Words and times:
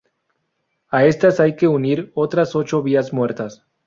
A 0.89 1.05
estas 1.05 1.39
hay 1.39 1.55
que 1.55 1.67
unir 1.67 2.11
otras 2.15 2.55
ocho 2.55 2.81
vías 2.81 3.13
muertas. 3.13 3.67